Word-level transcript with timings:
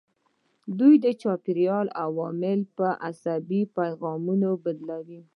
دوی 0.79 0.95
د 1.05 1.07
چاپیریال 1.21 1.87
عوامل 2.05 2.59
په 2.77 2.87
عصبي 3.09 3.61
پیغامونو 3.77 4.49
بدلوي. 4.63 5.21